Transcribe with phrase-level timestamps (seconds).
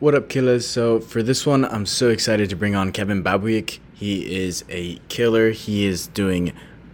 [0.00, 0.64] What up, killers?
[0.64, 3.80] So, for this one, I'm so excited to bring on Kevin Babiuk.
[3.94, 5.50] He is a killer.
[5.50, 6.52] He is doing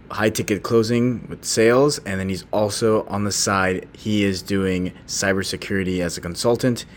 [0.09, 4.91] high ticket closing with sales, and then he's also on the side, he is doing
[5.05, 6.87] cybersecurity as a consultant.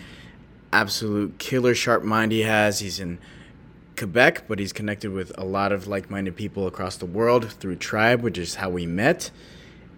[0.73, 2.79] Absolute killer sharp mind he has.
[2.79, 3.19] He's in
[3.95, 7.77] Quebec, but he's connected with a lot of like minded people across the world through
[7.77, 9.31] Tribe, which is how we met.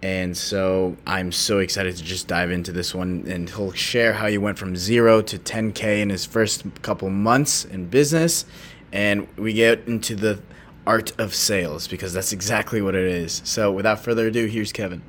[0.03, 3.25] And so I'm so excited to just dive into this one.
[3.27, 7.65] And he'll share how he went from zero to 10K in his first couple months
[7.65, 8.45] in business.
[8.91, 10.41] And we get into the
[10.87, 13.41] art of sales because that's exactly what it is.
[13.45, 15.03] So without further ado, here's Kevin.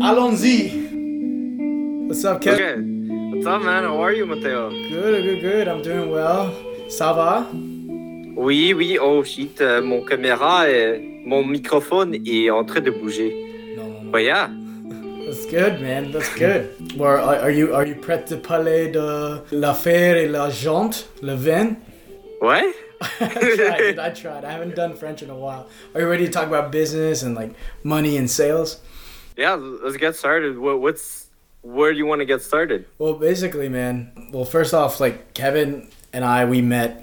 [0.00, 2.08] Allons-y.
[2.08, 2.62] What's up, Kevin?
[2.62, 3.01] Okay.
[3.42, 3.82] What's up, man?
[3.82, 4.70] How are you, Mateo?
[4.70, 5.66] Good, good, good.
[5.66, 6.54] I'm doing well.
[6.88, 7.44] Ça va?
[8.36, 8.98] Oui, oui.
[9.00, 13.74] Oh shit, euh, mon caméra, et mon microphone est en train de bouger.
[13.76, 14.12] No, no, no.
[14.12, 14.48] But yeah.
[15.26, 16.12] That's good, man.
[16.12, 16.96] That's good.
[16.96, 21.34] Well, are, are you are you prêt to parler de l'affaire et la l'argent, le
[21.34, 21.78] vin?
[22.38, 22.72] What?
[23.20, 23.98] I tried.
[23.98, 24.44] I tried.
[24.44, 25.66] I haven't done French in a while.
[25.96, 28.78] Are you ready to talk about business and like money and sales?
[29.36, 30.60] Yeah, let's get started.
[30.60, 31.21] What, what's
[31.62, 32.86] where do you want to get started?
[32.98, 34.28] Well, basically, man.
[34.32, 37.00] Well, first off, like Kevin and I, we met.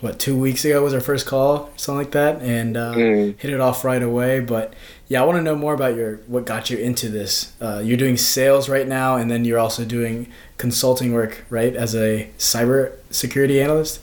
[0.00, 3.40] What two weeks ago was our first call, something like that, and uh, Mm.
[3.40, 4.40] hit it off right away.
[4.40, 4.74] But
[5.08, 7.54] yeah, I want to know more about your what got you into this.
[7.58, 10.26] Uh, you're doing sales right now, and then you're also doing
[10.58, 14.00] consulting work, right, as a cyber security analyst.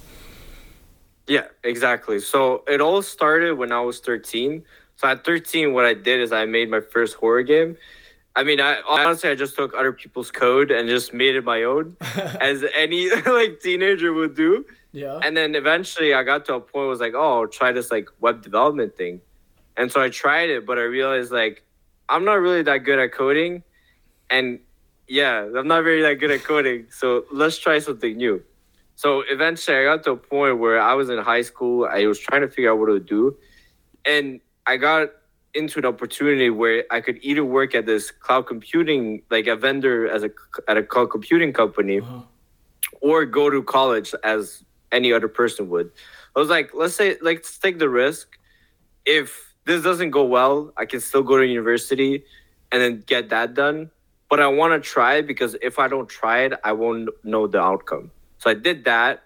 [1.28, 2.20] Yeah, exactly.
[2.20, 4.64] So it all started when I was 13.
[4.96, 7.78] So at 13, what I did is I made my first horror game.
[8.36, 11.64] I mean, I honestly I just took other people's code and just made it my
[11.64, 11.98] own,
[12.40, 14.66] as any like teenager would do.
[14.94, 15.20] yeah.
[15.22, 17.72] And then eventually I got to a point where I was like, oh, I'll try
[17.72, 19.22] this like web development thing.
[19.76, 21.64] And so I tried it, but I realized like
[22.08, 23.64] I'm not really that good at coding.
[24.30, 24.60] And
[25.08, 26.88] yeah, I'm not very that good at coding.
[26.90, 28.44] So let's try something new.
[28.96, 31.86] So eventually I got to a point where I was in high school.
[31.86, 33.36] I was trying to figure out what to do.
[34.06, 35.10] And I got
[35.54, 40.08] into an opportunity where I could either work at this cloud computing, like a vendor
[40.10, 40.30] as a
[40.68, 42.22] at a cloud computing company, Uh-huh.
[43.02, 45.92] or go to college as any other person would.
[46.36, 48.38] I was like, let's say, like, let's take the risk.
[49.06, 52.24] If this doesn't go well, I can still go to university
[52.72, 53.92] and then get that done.
[54.30, 57.48] But I want to try it because if I don't try it, I won't know
[57.48, 58.12] the outcome.
[58.38, 59.24] So I did that,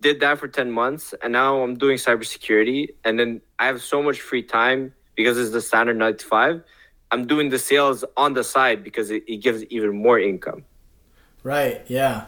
[0.00, 2.88] did that for 10 months, and now I'm doing cybersecurity.
[3.04, 6.62] And then I have so much free time because it's the standard 95.
[7.10, 10.64] I'm doing the sales on the side because it, it gives even more income.
[11.42, 11.82] Right.
[11.88, 12.26] Yeah.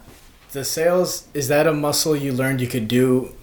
[0.52, 3.34] The sales is that a muscle you learned you could do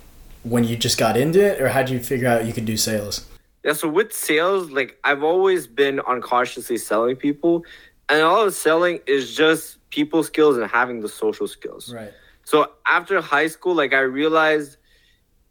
[0.44, 2.78] when you just got into it, or how would you figure out you could do
[2.78, 3.28] sales?
[3.64, 7.66] Yeah, so with sales, like I've always been unconsciously selling people,
[8.08, 11.94] and all of selling is just people skills and having the social skills.
[11.94, 12.14] Right.
[12.44, 14.78] So after high school, like I realized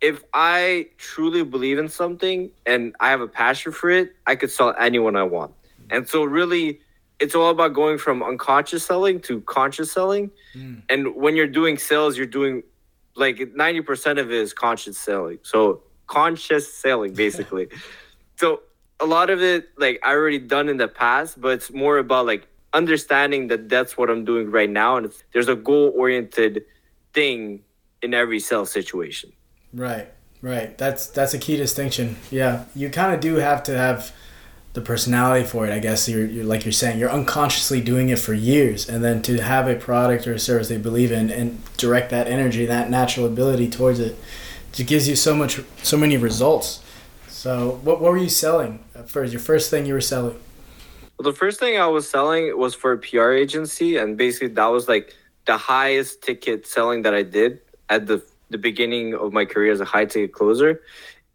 [0.00, 4.50] if I truly believe in something and I have a passion for it, I could
[4.50, 5.52] sell anyone I want.
[5.90, 6.80] And so really
[7.18, 10.30] it's all about going from unconscious selling to conscious selling.
[10.54, 10.82] Mm.
[10.88, 12.62] And when you're doing sales, you're doing
[13.16, 15.38] like 90% of it is conscious selling.
[15.42, 17.68] So conscious selling basically.
[18.36, 18.62] so
[19.00, 22.26] a lot of it like I already done in the past, but it's more about
[22.26, 26.64] like understanding that that's what I'm doing right now and there's a goal oriented
[27.14, 27.62] thing
[28.02, 29.32] in every sales situation.
[29.72, 30.08] Right.
[30.40, 30.76] Right.
[30.78, 32.16] That's that's a key distinction.
[32.30, 32.64] Yeah.
[32.74, 34.12] You kind of do have to have
[34.74, 35.72] the personality for it.
[35.72, 39.22] I guess you're, you're like you're saying you're unconsciously doing it for years, and then
[39.22, 42.90] to have a product or a service they believe in and direct that energy, that
[42.90, 44.16] natural ability towards it,
[44.72, 46.82] just gives you so much, so many results.
[47.28, 49.32] So, what, what were you selling first?
[49.32, 50.38] Your first thing you were selling?
[51.18, 54.66] Well, the first thing I was selling was for a PR agency, and basically that
[54.66, 55.14] was like
[55.46, 58.18] the highest ticket selling that I did at the
[58.50, 60.82] the beginning of my career as a high ticket closer.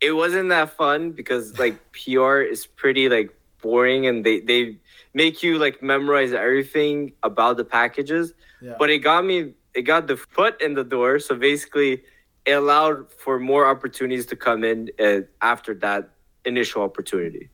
[0.01, 4.77] It wasn't that fun because like PR is pretty like boring, and they they
[5.13, 8.33] make you like memorize everything about the packages.
[8.61, 8.75] Yeah.
[8.79, 11.19] But it got me, it got the foot in the door.
[11.19, 12.03] So basically,
[12.45, 16.09] it allowed for more opportunities to come in uh, after that
[16.45, 17.49] initial opportunity.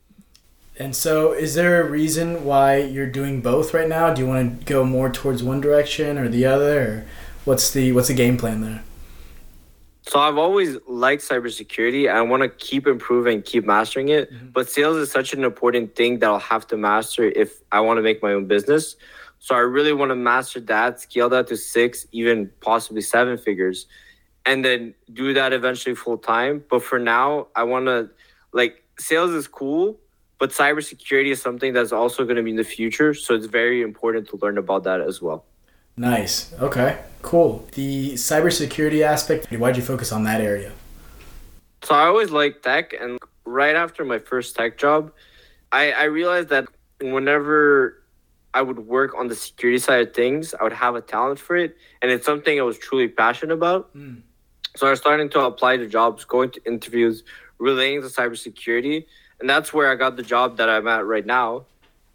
[0.78, 4.14] And so, is there a reason why you're doing both right now?
[4.14, 7.06] Do you want to go more towards one direction or the other, or
[7.44, 8.82] what's the what's the game plan there?
[10.10, 12.10] So I've always liked cybersecurity.
[12.12, 14.24] I want to keep improving, keep mastering it.
[14.32, 14.52] Mhm.
[14.52, 17.98] But sales is such an important thing that I'll have to master if I want
[17.98, 18.96] to make my own business.
[19.38, 23.86] So I really want to master that, scale that to six, even possibly seven figures.
[24.46, 26.54] and then do that eventually full time.
[26.70, 28.08] But for now, I want to
[28.60, 30.00] like sales is cool,
[30.40, 33.12] but cybersecurity is something that's also going to be in the future.
[33.12, 35.44] So it's very important to learn about that as well.
[36.00, 36.54] Nice.
[36.54, 36.98] Okay.
[37.20, 37.68] Cool.
[37.72, 39.52] The cybersecurity aspect.
[39.52, 40.72] Why'd you focus on that area?
[41.82, 45.12] So I always liked tech, and right after my first tech job,
[45.72, 46.64] I, I realized that
[47.02, 48.02] whenever
[48.54, 51.54] I would work on the security side of things, I would have a talent for
[51.54, 53.94] it, and it's something I was truly passionate about.
[53.94, 54.22] Mm.
[54.76, 57.24] So I was starting to apply to jobs, going to interviews
[57.58, 59.04] relating to cybersecurity,
[59.38, 61.66] and that's where I got the job that I'm at right now.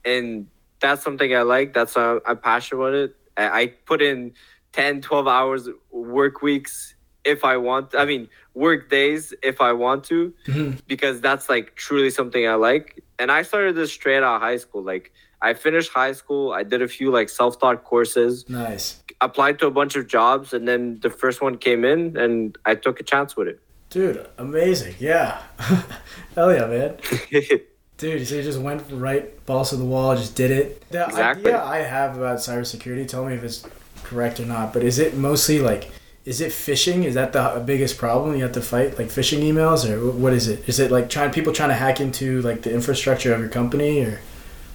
[0.03, 0.47] And
[0.79, 1.73] that's something I like.
[1.73, 3.15] That's why I'm passionate about it.
[3.37, 4.33] I put in
[4.73, 7.95] 10, 12 hours work weeks if I want.
[7.95, 10.77] I mean, work days if I want to, mm-hmm.
[10.87, 13.03] because that's like truly something I like.
[13.19, 14.83] And I started this straight out of high school.
[14.83, 15.11] Like
[15.41, 16.53] I finished high school.
[16.53, 18.47] I did a few like self taught courses.
[18.47, 19.03] Nice.
[19.21, 22.75] Applied to a bunch of jobs, and then the first one came in, and I
[22.75, 23.61] took a chance with it.
[23.89, 24.95] Dude, amazing!
[24.99, 25.41] Yeah,
[26.35, 26.97] hell yeah, man.
[27.97, 30.89] Dude, so you just went right balls to the wall, just did it.
[30.89, 31.51] The exactly.
[31.51, 33.65] idea I have about cybersecurity, tell me if it's
[34.03, 35.89] correct or not, but is it mostly like,
[36.25, 37.05] is it phishing?
[37.05, 40.47] Is that the biggest problem you have to fight, like phishing emails, or what is
[40.47, 40.67] it?
[40.67, 44.01] Is it like trying people trying to hack into like the infrastructure of your company,
[44.01, 44.19] or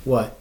[0.05, 0.38] what?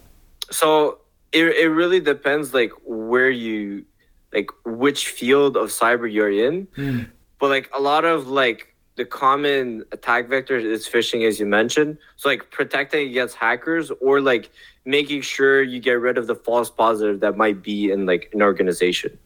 [0.51, 0.99] So
[1.31, 3.85] it it really depends, like where you,
[4.31, 6.67] like which field of cyber you're in.
[6.77, 7.09] Mm.
[7.39, 8.69] But like a lot of like
[8.99, 11.97] the common attack vector is phishing, as you mentioned.
[12.17, 14.51] So like protecting against hackers or like
[14.83, 18.41] making sure you get rid of the false positive that might be in like an
[18.41, 19.17] organization.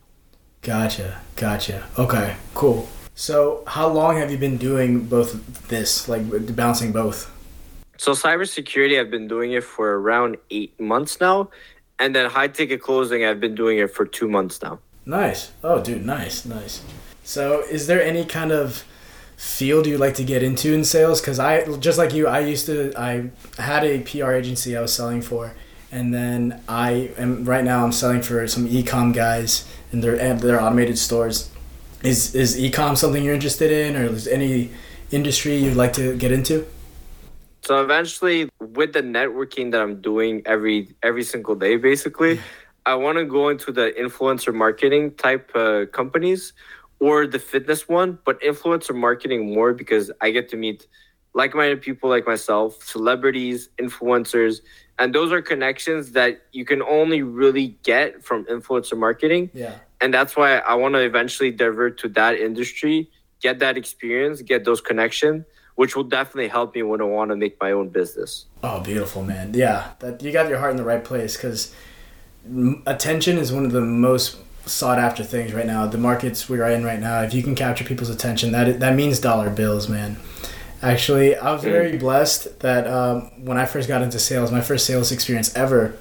[0.62, 1.84] Gotcha, gotcha.
[1.98, 2.88] Okay, cool.
[3.16, 6.22] So how long have you been doing both this, like
[6.56, 7.32] balancing both?
[7.98, 11.50] So cybersecurity, I've been doing it for around eight months now,
[11.98, 14.78] and then high ticket closing, I've been doing it for two months now.
[15.06, 15.52] Nice.
[15.64, 16.84] Oh, dude, nice, nice.
[17.24, 18.84] So, is there any kind of
[19.38, 21.22] field you'd like to get into in sales?
[21.22, 24.94] Because I, just like you, I used to, I had a PR agency I was
[24.94, 25.54] selling for,
[25.92, 30.40] and then I am right now I'm selling for some ecom guys in their and
[30.40, 31.50] their automated stores.
[32.04, 34.72] Is is ecom something you're interested in, or is any
[35.12, 36.66] industry you'd like to get into?
[37.62, 42.42] So eventually, with the networking that I'm doing every every single day, basically,
[42.86, 46.52] I want to go into the influencer marketing type uh, companies
[47.04, 50.88] or the fitness one, but influencer marketing more because I get to meet
[51.34, 54.62] like-minded people like myself, celebrities, influencers,
[54.98, 59.50] and those are connections that you can only really get from influencer marketing.
[59.54, 59.76] Yeah.
[60.00, 63.10] And that's why I want to eventually divert to that industry,
[63.42, 65.44] get that experience, get those connections,
[65.76, 68.46] which will definitely help me when I want to make my own business.
[68.64, 69.54] Oh, beautiful, man.
[69.54, 71.76] Yeah, that you got your heart in the right place cuz
[72.86, 75.86] attention is one of the most sought after things right now.
[75.88, 79.20] The markets we're in right now, if you can capture people's attention, that that means
[79.20, 80.18] dollar bills, man.
[80.82, 84.86] Actually, I was very blessed that um, when I first got into sales, my first
[84.86, 85.98] sales experience ever,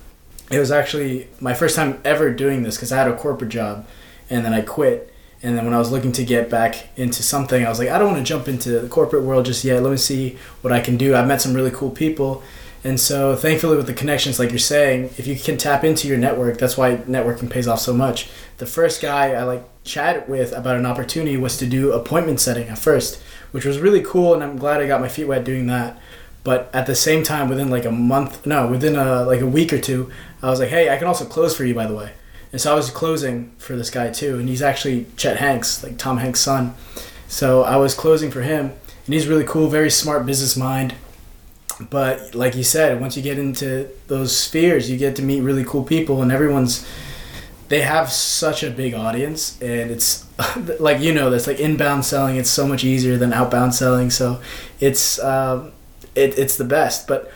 [0.51, 3.87] it was actually my first time ever doing this because I had a corporate job,
[4.29, 5.09] and then I quit.
[5.45, 7.99] And then when I was looking to get back into something, I was like, I
[7.99, 9.83] don't want to jump into the corporate world just yet.
[9.83, 11.17] Let me see what I can do.
[11.17, 12.45] I've met some really cool people
[12.85, 16.19] and so, thankfully, with the connections, like you're saying, if you can tap into your
[16.19, 18.29] network, that's why networking pays off so much.
[18.59, 22.69] The first guy I like chatted with about an opportunity was to do appointment setting
[22.69, 25.69] at first, which was really cool, and I'm glad I got my feet wet doing
[25.69, 26.01] that.
[26.43, 29.73] But at the same time, within like a month, no, within a like a week
[29.73, 30.11] or two,
[30.43, 32.13] I was like, hey, I can also close for you, by the way.
[32.51, 35.99] And so I was closing for this guy too, and he's actually Chet Hanks, like
[35.99, 36.75] Tom Hanks' son.
[37.29, 38.73] So I was closing for him,
[39.07, 40.95] and he's really cool, very smart business mind
[41.91, 45.65] but like you said, once you get into those spheres, you get to meet really
[45.65, 46.87] cool people, and everyone's
[47.69, 50.27] they have such a big audience, and it's
[50.79, 52.37] like you know that's like inbound selling.
[52.37, 54.41] It's so much easier than outbound selling, so
[54.79, 55.73] it's um,
[56.15, 57.09] it, it's the best.
[57.09, 57.33] But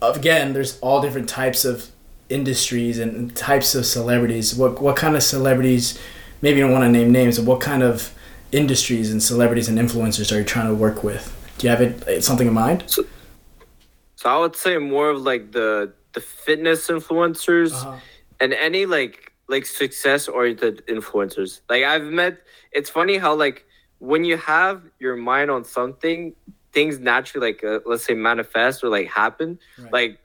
[0.00, 1.90] again, there's all different types of
[2.28, 4.54] industries and types of celebrities.
[4.54, 5.98] What what kind of celebrities?
[6.40, 8.14] Maybe you don't want to name names, but what kind of
[8.52, 11.36] industries and celebrities and influencers are you trying to work with?
[11.58, 12.84] Do you have it something in mind?
[12.86, 13.04] So-
[14.20, 17.96] so I would say more of like the the fitness influencers uh-huh.
[18.38, 21.62] and any like like success oriented influencers.
[21.70, 23.64] Like I've met it's funny how like
[23.98, 26.34] when you have your mind on something,
[26.70, 29.58] things naturally like uh, let's say manifest or like happen.
[29.78, 29.92] Right.
[29.94, 30.18] Like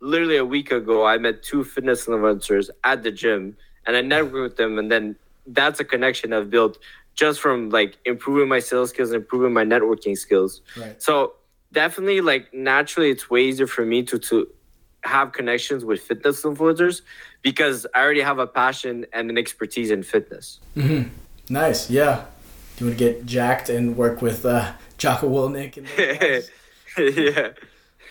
[0.00, 3.56] literally a week ago I met two fitness influencers at the gym
[3.86, 5.16] and I networked with them and then
[5.48, 6.78] that's a connection I've built
[7.14, 10.62] just from like improving my sales skills, and improving my networking skills.
[10.76, 11.02] Right.
[11.02, 11.34] So
[11.72, 14.48] definitely like naturally it's way easier for me to to
[15.04, 17.02] have connections with fitness influencers
[17.42, 20.60] because I already have a passion and an expertise in fitness.
[20.76, 21.08] Mm-hmm.
[21.48, 22.26] Nice, yeah,
[22.78, 25.88] You want to get jacked and work with uh, Jocko Willink and
[26.98, 27.48] yeah,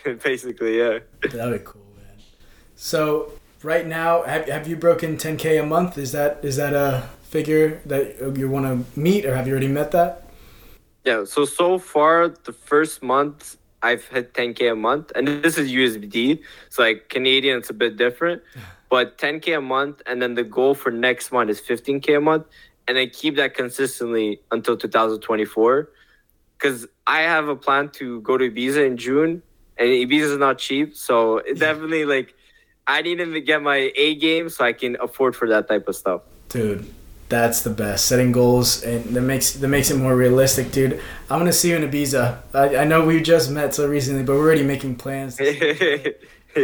[0.22, 0.98] basically, yeah.
[1.22, 2.22] That'd be cool, man.
[2.76, 5.96] So right now, have, have you broken 10k a month?
[5.96, 9.68] Is that is that a figure that you want to meet, or have you already
[9.68, 10.21] met that?
[11.04, 11.24] Yeah.
[11.24, 16.40] So so far, the first month I've hit 10k a month, and this is USD.
[16.70, 18.42] So like Canadian, it's a bit different,
[18.90, 22.46] but 10k a month, and then the goal for next month is 15k a month,
[22.86, 25.90] and I keep that consistently until 2024.
[26.56, 29.42] Because I have a plan to go to Ibiza in June,
[29.76, 32.34] and Ibiza is not cheap, so it definitely like
[32.86, 35.96] I need to get my A game so I can afford for that type of
[35.96, 36.22] stuff.
[36.48, 36.86] Dude,
[37.32, 38.04] that's the best.
[38.06, 41.00] Setting goals and that makes that makes it more realistic, dude.
[41.30, 42.38] I'm gonna see you in Ibiza.
[42.54, 45.36] I, I know we just met so recently, but we're already making plans.
[45.36, 46.14] to see you.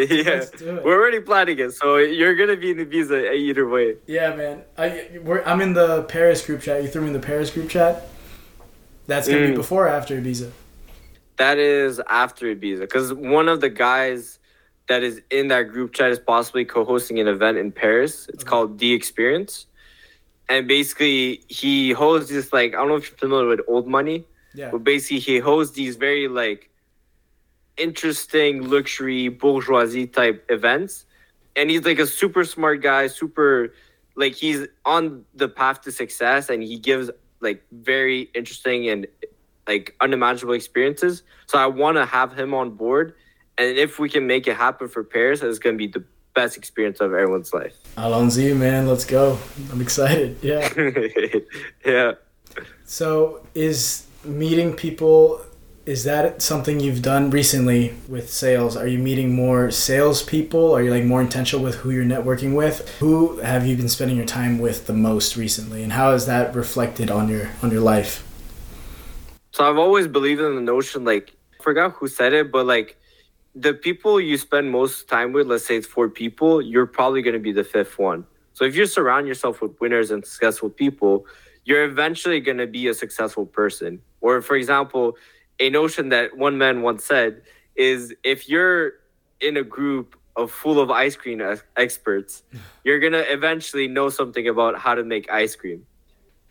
[0.07, 0.85] yeah, Let's do it.
[0.85, 3.97] we're already planning it, so you're gonna be in Ibiza either way.
[4.07, 4.63] yeah, man.
[4.77, 6.83] I we're, I'm in the Paris group chat.
[6.83, 8.07] You threw me in the Paris group chat.
[9.07, 9.57] That's gonna be Mm.
[9.57, 10.51] before or after Ibiza.
[11.39, 14.39] That is after Ibiza, because one of the guys
[14.89, 18.27] that is in that group chat is possibly co-hosting an event in Paris.
[18.29, 18.51] It's Okay.
[18.51, 19.67] called The Experience,
[20.49, 24.27] and basically he hosts this like I don't know if you're familiar with Old Money,
[24.55, 24.71] Yeah.
[24.71, 26.71] but basically he hosts these very like
[27.77, 31.07] interesting luxury bourgeoisie type events,
[31.57, 33.73] and he's like a super smart guy, super
[34.17, 39.07] like he's on the path to success, and he gives like very interesting and
[39.69, 41.23] like unimaginable experiences.
[41.47, 43.15] So I want to have him on board,
[43.59, 46.03] and if we can make it happen for Paris, it's gonna be the
[46.41, 47.75] best experience of everyone's life.
[47.97, 49.39] Allons-y, man, let's go.
[49.73, 50.37] I'm excited.
[50.43, 50.69] Yeah.
[51.85, 52.13] yeah.
[52.85, 55.43] So is meeting people
[55.89, 58.77] is that something you've done recently with sales?
[58.77, 60.75] Are you meeting more salespeople?
[60.75, 62.87] Are you like more intentional with who you're networking with?
[62.99, 66.55] Who have you been spending your time with the most recently, and how has that
[66.55, 68.23] reflected on your on your life?
[69.53, 72.98] So I've always believed in the notion, like, I forgot who said it, but like,
[73.61, 77.35] the people you spend most time with, let's say it's four people, you're probably going
[77.35, 78.25] to be the fifth one.
[78.55, 81.27] So if you surround yourself with winners and successful people,
[81.65, 84.01] you're eventually going to be a successful person.
[84.21, 85.17] Or, for example,
[85.61, 87.43] a notion that one man once said
[87.77, 88.95] is if you're
[89.41, 91.41] in a group of full of ice cream
[91.77, 92.43] experts,
[92.85, 95.85] you're going to eventually know something about how to make ice cream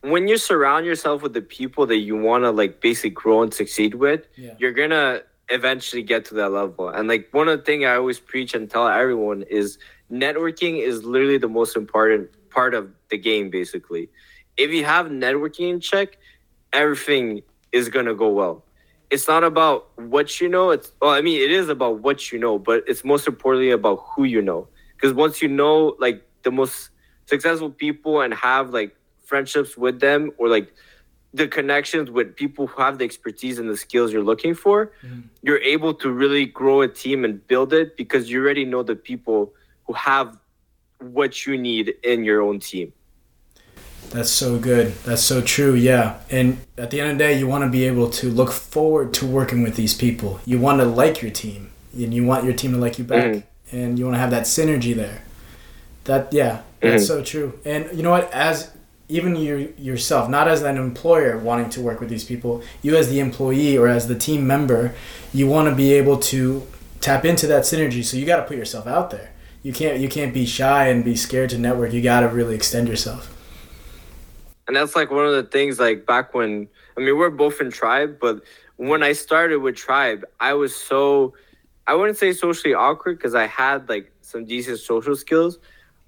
[0.01, 3.51] when you surround yourself with the people that you want to like basically grow and
[3.53, 4.53] succeed with Yeah.
[4.59, 6.89] you're gonna eventually get to that level.
[6.89, 9.77] And like one of the things i always preach and tell everyone is
[10.11, 14.09] networking is literally the most important part of the game basically.
[14.57, 16.17] If you have networking in check
[16.73, 18.63] everything is gonna go well.
[19.09, 22.39] It's not about what you know it's well i mean it is about what you
[22.39, 24.67] know but it's most importantly about who you know.
[24.95, 26.89] Because once you know like the most
[27.25, 30.73] successful people and have like friendships with them or like
[31.33, 35.23] the connections with people who have the expertise and the skills you're looking for Mhm.
[35.43, 38.95] you're able to really grow a team and build it because you already know the
[38.95, 39.53] people
[39.85, 40.37] who have
[40.99, 42.91] what you need in your own team
[44.09, 44.93] That's so good.
[45.03, 45.73] That's so true.
[45.73, 46.19] Yeah.
[46.31, 49.13] And at the end of the day, you want to be able to look forward
[49.15, 50.39] to working with these people.
[50.45, 53.25] You want to like your team, and you want your team to like you back,
[53.33, 53.43] Mhm.
[53.73, 55.23] and you want to have that synergy there.
[56.05, 57.59] That yeah, that's so true.
[57.65, 58.31] And you know what?
[58.31, 58.71] As
[59.09, 63.09] even you yourself, not as an employer wanting to work with these people, you as
[63.09, 64.93] the employee or as the team member,
[65.33, 66.65] you want to be able to
[66.99, 68.03] tap into that synergy.
[68.03, 69.31] So you got to put yourself out there.
[69.63, 71.93] You can't you can't be shy and be scared to network.
[71.93, 73.33] You got to really extend yourself.
[74.67, 77.71] and that's like one of the things like back when i mean we're both in
[77.71, 78.41] tribe but
[78.75, 81.33] when i started with tribe i was so
[81.87, 85.59] i wouldn't say socially awkward because i had like some decent social skills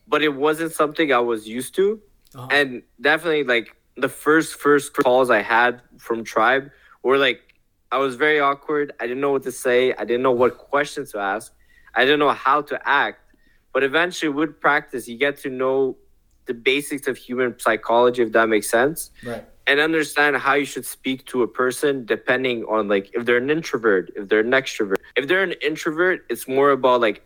[0.07, 1.99] but it wasn't something i was used to
[2.35, 2.47] Uh-huh.
[2.51, 6.69] and definitely like the first first calls i had from tribe
[7.03, 7.39] were like
[7.91, 8.93] i was very awkward.
[8.99, 9.93] I didn't know what to say.
[9.93, 11.51] I didn't know what questions to ask.
[11.95, 13.21] I didn't know how to act.
[13.73, 15.97] But eventually with practice you get to know
[16.45, 19.09] the basics of human psychology if that makes sense.
[19.25, 19.43] Right.
[19.67, 23.49] and understand how you should speak to a person depending on like if they're an
[23.57, 24.97] introvert if they're an extrovert.
[25.19, 27.17] If they're an introvert it's more about like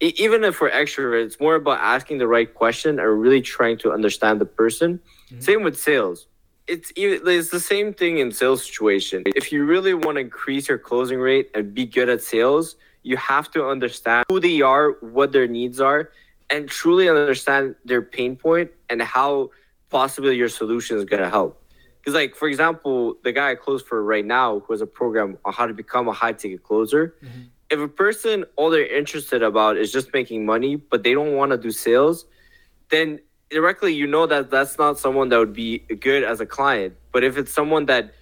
[0.00, 3.92] even if we're extrovert it's more about asking the right question and really trying to
[3.92, 5.00] understand the person
[5.32, 5.42] Mhm.
[5.42, 6.26] same with sales
[6.66, 10.68] it's even it's the same thing in sales situation if you really want to increase
[10.68, 14.92] your closing rate and be good at sales you have to understand who they are
[15.16, 16.10] what their needs are
[16.50, 19.50] and truly understand their pain point and how
[19.90, 21.52] possibly your solution is going to help
[21.98, 25.36] because like for example the guy i close for right now who has a program
[25.44, 27.48] on how to become a high ticket closer Mhm.
[27.70, 31.50] If a person all they're interested about is just making money but they don't want
[31.52, 32.26] to do sales
[32.90, 36.94] then directly you know that that's not someone that would be good as a client.
[37.12, 38.14] But if it's someone that,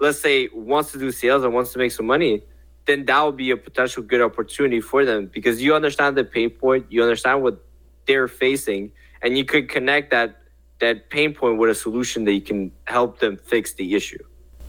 [0.00, 2.42] let's say, wants to do sales and wants to make some money,
[2.86, 6.50] then that would be a potential good opportunity for them because you understand the pain
[6.50, 7.62] point, you understand what
[8.06, 8.90] they're facing,
[9.22, 10.36] and you could connect that
[10.80, 14.24] that pain point with a solution that you can help them fix the issue.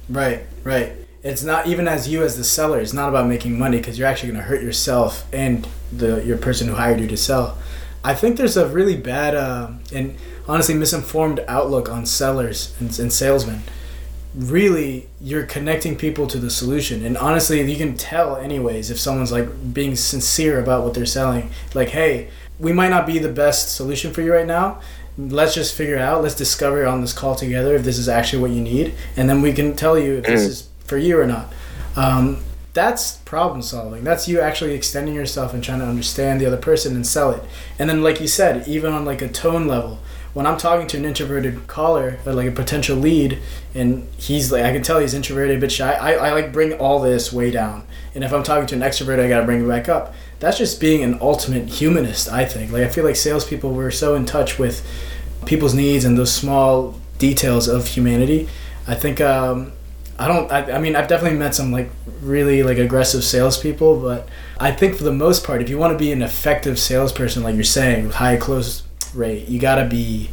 [0.09, 0.91] Right, right.
[1.23, 2.79] It's not even as you as the seller.
[2.79, 6.37] It's not about making money because you're actually going to hurt yourself and the your
[6.37, 7.57] person who hired you to sell.
[8.03, 10.15] I think there's a really bad uh, and
[10.47, 13.61] honestly misinformed outlook on sellers and, and salesmen.
[14.33, 19.31] Really, you're connecting people to the solution, and honestly, you can tell anyways if someone's
[19.31, 21.51] like being sincere about what they're selling.
[21.75, 24.79] Like, hey, we might not be the best solution for you right now.
[25.17, 26.23] Let's just figure out.
[26.23, 29.41] Let's discover on this call together if this is actually what you need, and then
[29.41, 31.51] we can tell you if this is for you or not.
[31.95, 34.03] Um, that's problem solving.
[34.03, 37.43] That's you actually extending yourself and trying to understand the other person and sell it.
[37.77, 39.99] And then, like you said, even on like a tone level,
[40.33, 43.39] when I'm talking to an introverted caller or like a potential lead,
[43.75, 45.91] and he's like, I can tell he's introverted, but shy.
[45.91, 47.83] I, I like bring all this way down.
[48.15, 50.13] And if I'm talking to an extrovert, I gotta bring it back up.
[50.39, 52.71] That's just being an ultimate humanist, I think.
[52.71, 54.87] Like I feel like salespeople we're so in touch with
[55.45, 58.47] people's needs and those small details of humanity.
[58.87, 59.73] I think um,
[60.21, 60.51] I don't.
[60.51, 61.89] I, I, mean, I've definitely met some like
[62.21, 65.97] really like aggressive salespeople, but I think for the most part, if you want to
[65.97, 68.83] be an effective salesperson, like you're saying, with high close
[69.15, 70.29] rate, you gotta be,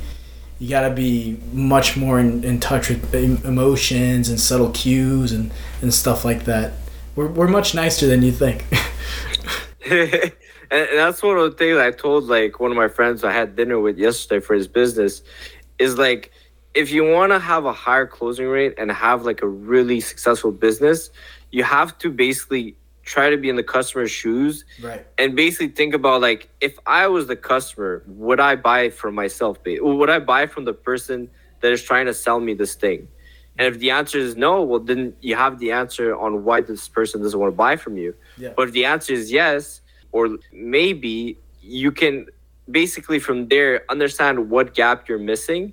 [0.59, 5.95] you gotta be much more in, in touch with emotions and subtle cues and and
[5.95, 6.75] stuff like that.
[7.16, 8.66] We're we're much nicer than you think.
[9.90, 10.33] and
[10.71, 13.80] that's one of the things I told like one of my friends I had dinner
[13.80, 15.23] with yesterday for his business,
[15.78, 16.30] is like
[16.78, 20.52] if you want to have a higher closing rate and have like a really successful
[20.52, 21.11] business,
[21.50, 25.04] you have to basically try to be in the customer's shoes right.
[25.18, 29.56] and basically think about like if i was the customer would i buy for myself?
[29.66, 31.28] Would i buy from the person
[31.61, 33.08] that is trying to sell me this thing?
[33.56, 36.87] And if the answer is no well then you have the answer on why this
[36.87, 38.14] person doesn't want to buy from you.
[38.37, 38.52] Yeah.
[38.54, 39.80] but if the answer is yes
[40.12, 42.26] or maybe you can
[42.70, 45.72] basically from there understand what gap you're missing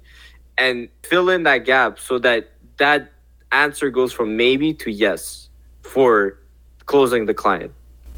[0.58, 3.12] and fill in that gap so that that
[3.52, 5.50] answer goes from maybe to yes
[5.82, 6.38] for
[6.86, 7.72] closing the client.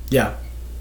[0.09, 0.35] Yeah.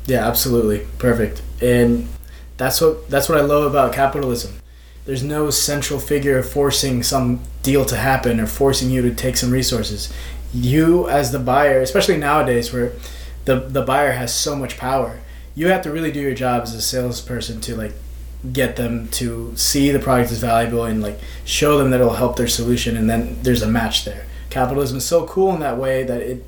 [0.07, 0.87] Yeah, absolutely.
[0.99, 1.43] Perfect.
[1.61, 2.09] And
[2.57, 4.55] that's what that's what I love about capitalism.
[5.05, 9.51] There's no central figure forcing some deal to happen or forcing you to take some
[9.51, 10.13] resources.
[10.55, 12.93] You as the buyer, especially nowadays where
[13.45, 15.21] the the buyer has so much power,
[15.55, 17.95] you have to really do your job as a salesperson to like
[18.53, 22.37] get them to see the product is valuable and like show them that it'll help
[22.37, 24.27] their solution and then there's a match there.
[24.51, 26.45] Capitalism is so cool in that way that it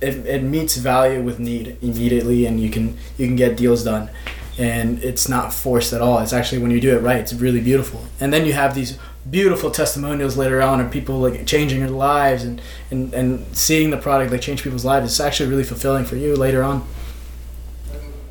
[0.00, 4.10] it, it meets value with need immediately and you can you can get deals done.
[4.58, 6.18] And it's not forced at all.
[6.20, 8.02] It's actually when you do it right it's really beautiful.
[8.20, 12.44] And then you have these beautiful testimonials later on of people like changing their lives
[12.44, 15.06] and, and and seeing the product like change people's lives.
[15.06, 16.86] It's actually really fulfilling for you later on.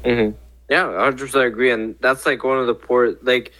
[0.03, 0.44] Mm-hmm.
[0.69, 1.71] Yeah, 100% agree.
[1.71, 3.53] And that's like one of the poor, like,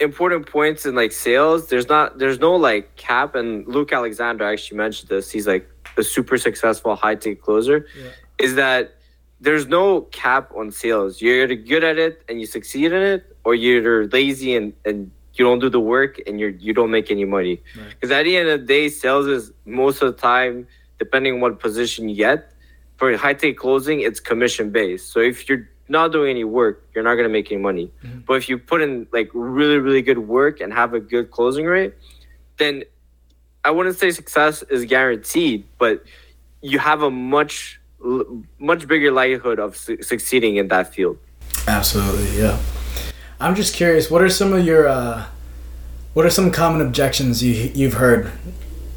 [0.00, 1.68] important points in like sales.
[1.68, 3.34] There's not, there's no like cap.
[3.34, 5.30] And Luke Alexander actually mentioned this.
[5.30, 7.86] He's like a super successful high ticket closer.
[7.96, 8.10] Yeah.
[8.38, 8.96] Is that
[9.40, 11.20] there's no cap on sales.
[11.20, 15.10] You're either good at it and you succeed in it, or you're lazy and, and
[15.34, 17.62] you don't do the work and you're you don't make any money.
[17.74, 18.20] Because right.
[18.20, 20.66] at the end of the day, sales is most of the time,
[20.98, 22.52] depending on what position you get,
[22.96, 25.12] for high ticket closing, it's commission based.
[25.12, 27.90] So if you're not doing any work, you're not gonna make any money.
[28.04, 28.20] Mm-hmm.
[28.26, 31.66] But if you put in like really, really good work and have a good closing
[31.66, 31.94] rate,
[32.58, 32.84] then
[33.64, 36.04] I wouldn't say success is guaranteed, but
[36.60, 37.80] you have a much,
[38.58, 41.18] much bigger likelihood of su- succeeding in that field.
[41.66, 42.58] Absolutely, yeah.
[43.40, 44.10] I'm just curious.
[44.10, 45.26] What are some of your, uh,
[46.12, 48.30] what are some common objections you you've heard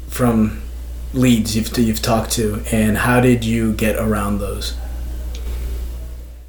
[0.08, 0.62] from
[1.12, 4.76] leads you've you've talked to, and how did you get around those?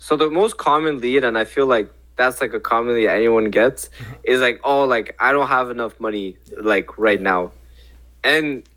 [0.09, 3.51] So the most common lead, and I feel like that's like a common lead anyone
[3.51, 4.13] gets, mm-hmm.
[4.23, 7.51] is like, oh, like I don't have enough money like right now,
[8.23, 8.67] and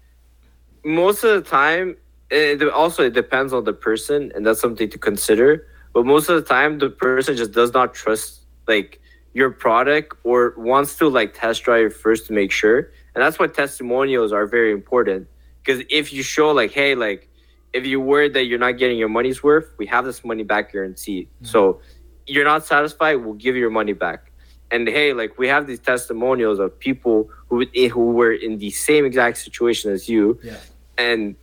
[0.85, 1.97] most of the time,
[2.29, 5.67] it also it depends on the person, and that's something to consider.
[5.95, 9.01] But most of the time, the person just does not trust like
[9.33, 13.47] your product or wants to like test drive first to make sure, and that's why
[13.47, 15.29] testimonials are very important.
[15.65, 17.31] Because if you show like, hey, like
[17.73, 20.73] if you're worried that you're not getting your money's worth, we have this money back
[20.73, 21.23] guarantee.
[21.23, 21.47] Mm-hmm.
[21.47, 21.81] So
[22.27, 24.31] you're not satisfied, we'll give you your money back.
[24.71, 29.05] And hey, like we have these testimonials of people who who were in the same
[29.05, 30.57] exact situation as you, yeah.
[30.97, 31.37] and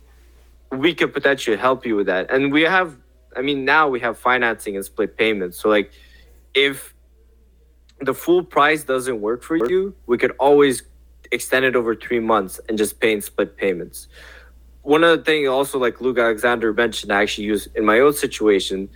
[0.72, 2.30] we could potentially help you with that.
[2.30, 2.96] And we have,
[3.36, 5.60] I mean, now we have financing and split payments.
[5.60, 5.92] So like,
[6.54, 6.94] if
[8.00, 10.82] the full price doesn't work for you, we could always
[11.30, 14.08] extend it over three months and just pay in split payments.
[14.82, 18.88] One other thing, also like Luke Alexander mentioned, I actually use in my own situation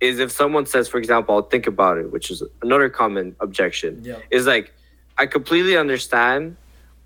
[0.00, 4.02] is if someone says, for example, I'll think about it, which is another common objection,
[4.04, 4.22] Yep.
[4.30, 4.74] is like,
[5.18, 6.56] I completely understand,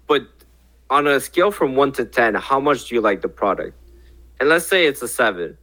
[0.09, 0.23] but
[0.91, 3.77] on a scale from one to 10, how much do you like the product?
[4.41, 5.57] And let's say it's a seven.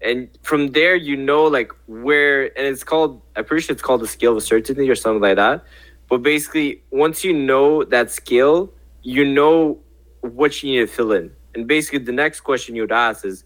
[0.00, 4.00] And from there, you know, like where, and it's called, I'm pretty sure it's called
[4.00, 5.64] the scale of certainty or something like that.
[6.08, 9.80] But basically, once you know that scale, you know
[10.20, 11.32] what you need to fill in.
[11.54, 13.44] And basically, the next question you would ask is,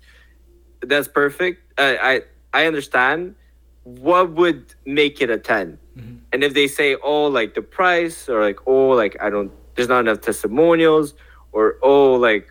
[0.81, 1.73] "That's perfect.
[1.79, 3.35] I I, I understand.
[3.85, 6.17] What would make it a 10 mm-hmm.
[6.33, 9.89] And if they say, "Oh, like the price," or like, "Oh, like I don't," there's
[9.89, 11.15] not enough testimonials,
[11.53, 12.49] or "Oh, like,"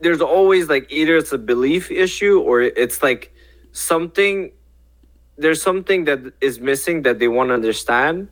[0.00, 3.34] there's always like either it's a belief issue or it's like
[3.72, 4.52] something.
[5.36, 8.28] There's something that is missing that they want to understand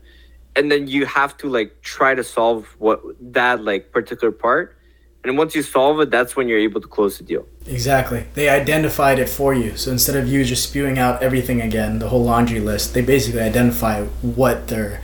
[0.56, 4.76] and then you have to like try to solve what that like particular part
[5.24, 8.24] and once you solve it that's when you're able to close the deal Exactly.
[8.34, 9.76] They identified it for you.
[9.76, 13.42] So instead of you just spewing out everything again, the whole laundry list, they basically
[13.42, 15.00] identify what their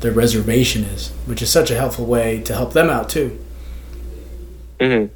[0.00, 3.38] their reservation is, which is such a helpful way to help them out too.
[4.78, 5.14] mm-hmm.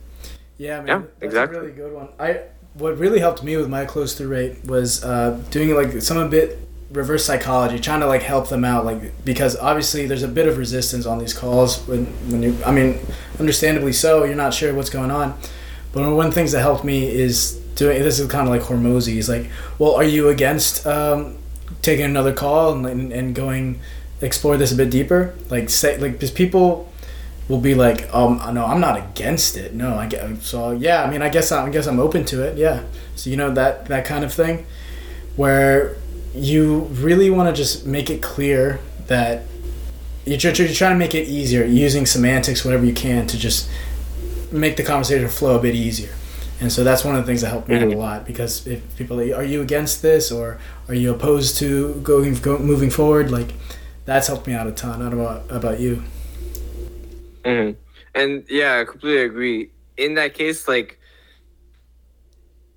[0.59, 1.59] Yeah, man, Yeah, that's exactly.
[1.59, 2.09] a really good one.
[2.19, 2.41] I
[2.75, 6.29] what really helped me with my close through rate was uh, doing like some a
[6.29, 6.59] bit
[6.91, 10.57] reverse psychology, trying to like help them out, like because obviously there's a bit of
[10.59, 13.01] resistance on these calls when when you, I mean,
[13.39, 15.39] understandably so, you're not sure what's going on.
[15.93, 18.63] But one of the things that helped me is doing this is kind of like
[18.63, 19.15] Hormozi.
[19.15, 21.39] He's like, well, are you against um,
[21.83, 23.81] taking another call and, and and going
[24.21, 25.35] explore this a bit deeper?
[25.51, 26.93] Like say like because people
[27.49, 29.73] will be like, um, no, I'm not against it.
[29.73, 31.03] No, I get so yeah.
[31.03, 32.57] I mean, I guess I'm, I guess I'm open to it.
[32.57, 32.83] Yeah.
[33.17, 34.67] So you know that that kind of thing,
[35.35, 35.97] where
[36.37, 39.45] you really want to just make it clear that
[40.25, 43.71] you're, you're trying to make it easier using semantics, whatever you can, to just
[44.53, 46.13] make the conversation flow a bit easier.
[46.61, 48.97] And so that's one of the things that helped me out a lot because if
[48.97, 53.53] people are you against this or are you opposed to going go, moving forward, like
[54.07, 55.03] that's helped me out a ton.
[55.03, 56.03] I don't know about, about you.
[57.45, 57.79] Mm-hmm.
[58.15, 59.71] And yeah, I completely agree.
[59.99, 60.99] In that case, like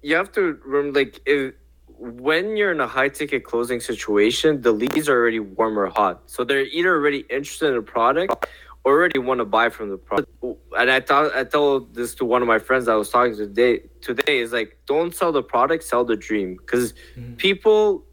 [0.02, 1.54] you have to remember, like if
[2.00, 6.24] when you're in a high ticket closing situation, the leads are already warm or hot,
[6.28, 8.48] so they're either already interested in the product
[8.86, 10.32] or already want to buy from the product.
[10.78, 13.48] And I thought I told this to one of my friends I was talking to
[13.48, 13.82] today.
[14.02, 17.34] Today is like, don't sell the product, sell the dream, because mm-hmm.
[17.34, 18.06] people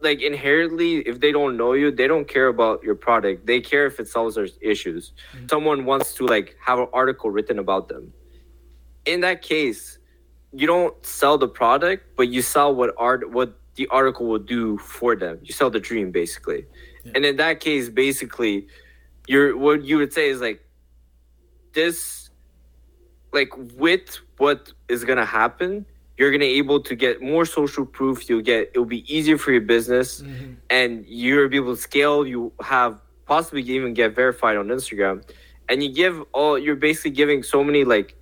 [0.00, 3.46] like inherently if they don't know you they don't care about your product.
[3.46, 5.12] They care if it solves their issues.
[5.34, 5.46] Mm-hmm.
[5.48, 8.12] Someone wants to like have an article written about them.
[9.06, 9.98] In that case
[10.52, 14.76] you don't sell the product but you sell what art what the article will do
[14.78, 15.38] for them.
[15.42, 16.66] You sell the dream basically.
[17.14, 18.66] And in that case basically
[19.26, 20.64] you're what you would say is like
[21.72, 22.30] this
[23.32, 25.86] like with what is gonna happen
[26.18, 28.28] you're gonna able to get more social proof.
[28.28, 30.20] You'll get it'll be easier for your business.
[30.20, 30.52] Mm-hmm.
[30.70, 32.26] And you'll be able to scale.
[32.26, 35.24] You have possibly even get verified on instagram.
[35.68, 38.16] And you give all you're basically giving so many like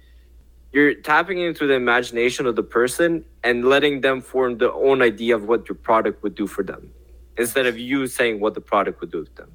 [0.73, 5.35] you're tapping into the imagination of the person and letting them form their own idea
[5.35, 6.93] of what your product would do for them
[7.37, 9.51] instead of you saying what the product would do to them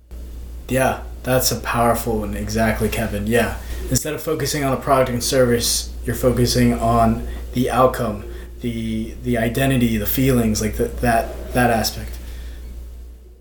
[0.67, 2.35] Yeah, that's a powerful one.
[2.35, 3.27] Exactly, Kevin.
[3.27, 3.57] Yeah.
[3.91, 8.25] Instead of focusing on the product and service, you're focusing on the outcome,
[8.61, 12.17] the the identity, the feelings, like the, that that aspect.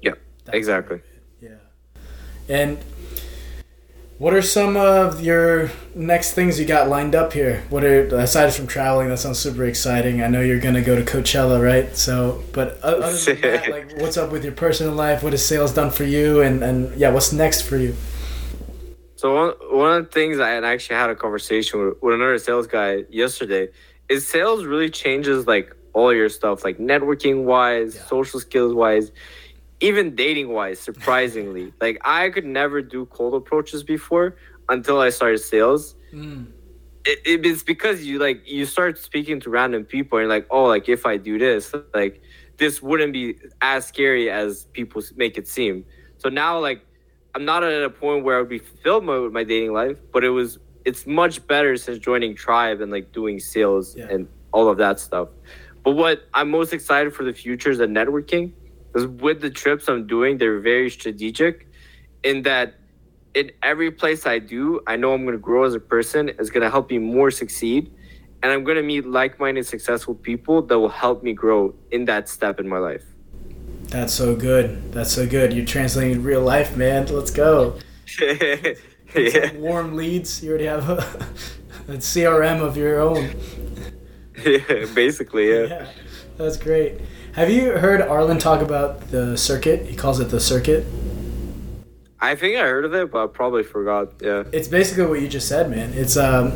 [0.03, 0.13] yeah
[0.45, 1.01] That's exactly
[1.41, 1.57] Yeah.
[2.49, 2.79] And
[4.25, 7.63] what are some of your next things you got lined up here?
[7.69, 9.11] What are aside from traveling?
[9.11, 10.23] That sounds super exciting.
[10.23, 11.95] I know you're gonna go to Coachella, right?
[11.95, 15.23] So, but other than that, like, what's up with your personal life?
[15.23, 16.41] What has sales done for you?
[16.41, 17.95] And and yeah, what's next for you?
[19.17, 22.39] So one, one of the things I had actually had a conversation with, with another
[22.39, 23.69] sales guy yesterday
[24.09, 28.07] is sales really changes like all your stuff, like networking wise, Yeah.
[28.07, 29.13] social skills wise,
[29.89, 30.79] even dating wise.
[30.81, 34.37] Surprisingly, like I could never do cold approaches before
[34.69, 35.95] until I started sales.
[36.13, 36.47] Mm.
[37.05, 40.65] It, it- it's because you like you start speaking to random people and like oh
[40.75, 41.63] like if I do this
[42.01, 42.23] like
[42.57, 45.85] this wouldn't be as scary as people make it seem.
[46.19, 46.81] So now like
[47.35, 49.99] I'm not at a point where I would be fulfilled my, with my dating life,
[50.13, 54.07] but it was it's much better since joining Tribe and like doing sales Yeah.
[54.13, 55.29] and all of that stuff.
[55.85, 58.53] But what I'm most excited for the future is the networking.
[58.95, 61.67] Because with the trips I'm doing, they're very strategic
[62.23, 62.75] in that
[63.35, 66.29] in every place I do, I know I'm going to grow as a person.
[66.29, 67.93] It's going to help me more succeed.
[68.43, 72.05] And I'm going to meet like minded, successful people that will help me grow in
[72.05, 73.05] that step in my life.
[73.89, 74.93] That's so good.
[74.93, 75.53] That's so good.
[75.53, 77.07] You're translating real life, man.
[77.07, 77.79] Let's go.
[78.21, 79.53] yeah.
[79.57, 80.43] Warm leads.
[80.43, 80.99] You already have a,
[81.89, 83.35] a CRM of your own.
[84.47, 85.67] yeah, basically, yeah.
[85.67, 85.87] Yeah,
[86.37, 87.01] that's great.
[87.35, 89.87] Have you heard Arlen talk about the circuit?
[89.87, 90.87] He calls it the circuit.
[92.21, 94.13] I think I heard of it, but I probably forgot.
[94.21, 94.45] Yeah.
[94.53, 95.93] It's basically what you just said, man.
[95.95, 96.53] It's um,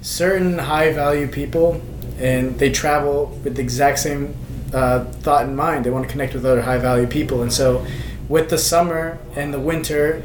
[0.00, 1.82] certain high value people,
[2.18, 4.36] and they travel with the exact same
[4.72, 5.84] uh, thought in mind.
[5.84, 7.84] They want to connect with other high value people, and so
[8.28, 10.24] with the summer and the winter,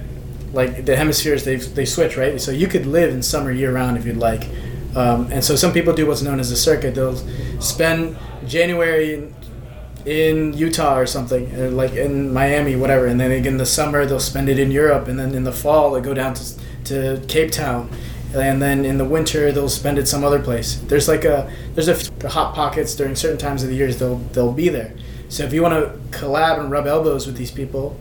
[0.54, 2.40] like the hemispheres, they they switch, right?
[2.40, 4.48] So you could live in summer year round if you'd like.
[4.96, 6.94] Um, and so some people do what's known as a circuit.
[6.94, 7.18] They'll
[7.60, 9.34] spend January
[10.08, 14.20] in, Utah or something, or like in Miami, whatever, and then in the summer they'll
[14.20, 17.52] spend it in Europe, and then in the fall they go down to, to Cape
[17.52, 17.89] Town,
[18.34, 20.76] and then in the winter they'll spend it some other place.
[20.88, 24.17] There's like a there's a few hot pockets during certain times of the years they'll
[24.32, 24.93] they'll be there.
[25.28, 28.00] So if you want to collab and rub elbows with these people,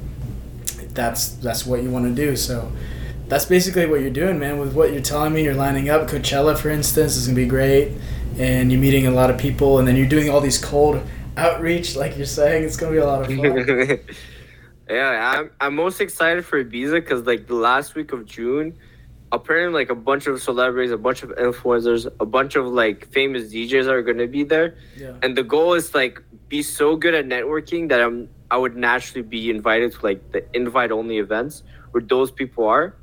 [0.94, 2.36] that's that's what you want to do.
[2.36, 2.70] So
[3.26, 4.60] that's basically what you're doing, man.
[4.60, 6.08] With what you're telling me, you're lining up.
[6.08, 7.92] Coachella, for instance, is gonna be great,
[8.38, 11.02] and you're meeting a lot of people, and then you're doing all these cold
[11.36, 12.64] outreach, like you're saying.
[12.64, 14.00] It's gonna be a lot of fun.
[14.90, 18.76] yeah, I'm I'm most excited for Ibiza because like the last week of June,
[19.32, 23.52] apparently like a bunch of celebrities, a bunch of influencers, a bunch of like famous
[23.52, 25.12] DJs are gonna be there, yeah.
[25.22, 29.22] and the goal is like be so good at networking that I'm I would naturally
[29.22, 32.94] be invited to like the invite only events where those people are,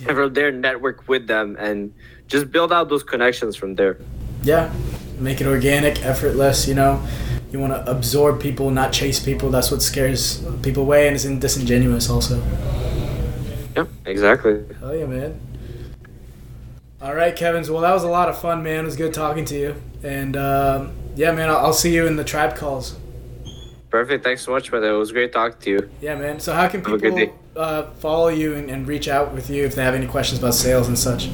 [0.00, 0.08] Yeah.
[0.08, 1.94] and from there network with them and
[2.28, 3.96] just build out those connections from there.
[4.42, 4.70] Yeah,
[5.18, 6.68] make it organic, effortless.
[6.68, 7.00] You know,
[7.50, 9.50] you want to absorb people, not chase people.
[9.50, 12.42] That's what scares people away, and it's disingenuous also.
[13.76, 14.64] Yeah, exactly.
[14.80, 15.40] Hell yeah, man.
[17.00, 17.70] All right, Kevin's.
[17.70, 18.80] Well, that was a lot of fun, man.
[18.80, 21.50] It was good talking to you, and um, yeah, man.
[21.50, 22.96] I'll, I'll see you in the tribe calls.
[23.90, 24.24] Perfect.
[24.24, 24.90] Thanks so much, brother.
[24.90, 25.90] It was great talking to you.
[26.00, 26.40] Yeah, man.
[26.40, 29.84] So how can people uh, follow you and, and reach out with you if they
[29.84, 31.30] have any questions about sales and such?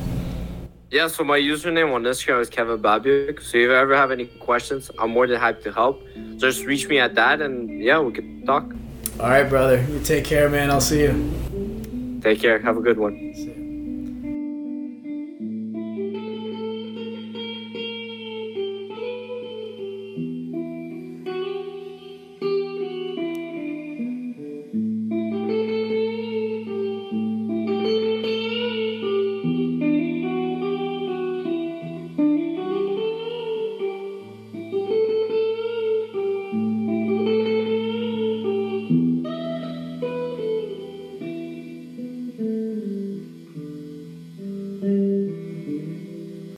[0.92, 3.40] Yeah, so my username on Instagram is Kevin Babiuk.
[3.40, 6.06] So if you ever have any questions, I'm more than happy to help.
[6.36, 8.74] Just reach me at that and yeah, we can talk.
[9.18, 9.80] All right, brother.
[9.88, 10.70] You take care, man.
[10.70, 12.20] I'll see you.
[12.22, 12.58] Take care.
[12.58, 13.16] Have a good one.